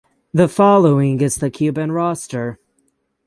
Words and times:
The 0.33 0.47
following 0.47 1.21
is 1.21 1.35
the 1.35 1.51
Cuban 1.51 1.91
roster. 1.91 2.57